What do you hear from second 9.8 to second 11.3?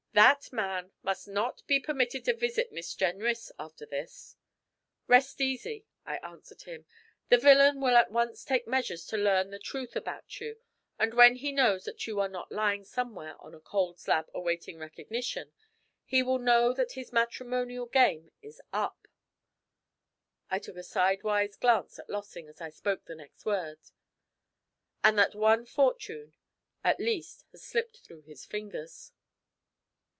about you, and